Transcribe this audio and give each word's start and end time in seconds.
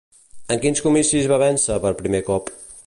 En 0.55 0.61
quins 0.63 0.81
comicis 0.85 1.29
va 1.33 1.39
vèncer 1.45 1.79
per 1.87 1.95
primer 2.03 2.25
cop? 2.31 2.53